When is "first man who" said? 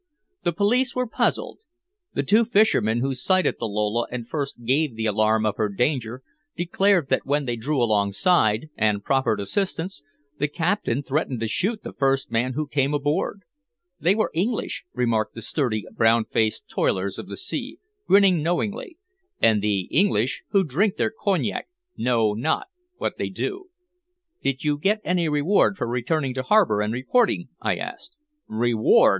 11.93-12.65